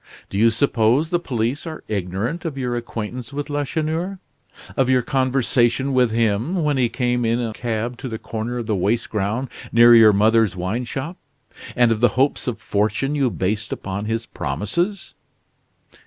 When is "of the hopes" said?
11.91-12.47